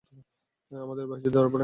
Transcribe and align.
আমাদের 0.71 1.05
ভাই 1.07 1.19
যদি 1.19 1.33
ধরা 1.35 1.47
পড়ে! 1.47 1.59